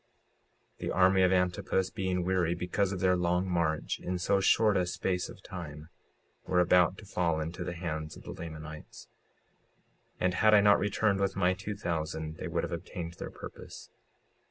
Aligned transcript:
56:50 0.79 0.79
The 0.79 0.91
army 0.95 1.21
of 1.21 1.31
Antipus 1.31 1.91
being 1.91 2.25
weary, 2.25 2.55
because 2.55 2.91
of 2.91 3.01
their 3.01 3.15
long 3.15 3.47
march 3.47 3.99
in 3.99 4.17
so 4.17 4.39
short 4.39 4.75
a 4.75 4.87
space 4.87 5.29
of 5.29 5.43
time, 5.43 5.89
were 6.47 6.59
about 6.59 6.97
to 6.97 7.05
fall 7.05 7.39
into 7.39 7.63
the 7.63 7.75
hands 7.75 8.17
of 8.17 8.23
the 8.23 8.31
Lamanites; 8.31 9.09
and 10.19 10.33
had 10.33 10.55
I 10.55 10.59
not 10.59 10.79
returned 10.79 11.19
with 11.19 11.35
my 11.35 11.53
two 11.53 11.75
thousand 11.75 12.37
they 12.37 12.47
would 12.47 12.63
have 12.63 12.71
obtained 12.71 13.13
their 13.19 13.29
purpose. 13.29 13.91